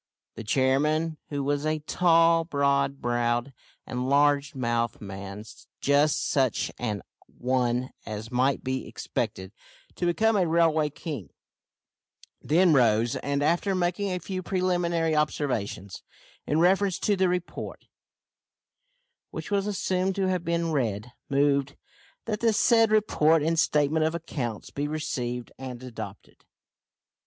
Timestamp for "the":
0.33-0.43, 17.15-17.29, 22.39-22.53